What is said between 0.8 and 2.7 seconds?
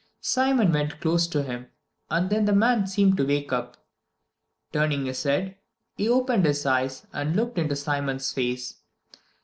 close to him, and then the